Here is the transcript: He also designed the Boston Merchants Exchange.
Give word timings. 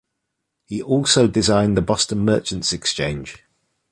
He 0.65 0.81
also 0.81 1.27
designed 1.27 1.77
the 1.77 1.81
Boston 1.83 2.25
Merchants 2.25 2.73
Exchange. 2.73 3.43